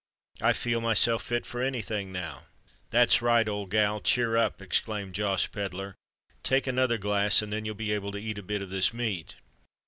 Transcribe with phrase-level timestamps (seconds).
[0.41, 2.45] I feel myself fit for any thing now!"
[2.89, 5.93] "That's right, old gal—cheer up!" exclaimed Josh Pedler.
[6.41, 9.35] "Take another glass—and then you'll be able to eat a bit of this meat."